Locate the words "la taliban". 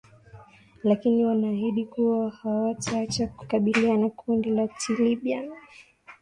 4.49-5.51